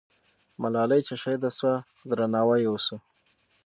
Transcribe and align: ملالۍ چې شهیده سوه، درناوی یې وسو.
ملالۍ 0.61 1.01
چې 1.07 1.13
شهیده 1.21 1.49
سوه، 1.57 1.75
درناوی 2.09 2.59
یې 2.63 2.69
وسو. 2.71 2.97